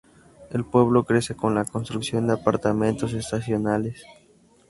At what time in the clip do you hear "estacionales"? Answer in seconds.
3.13-4.03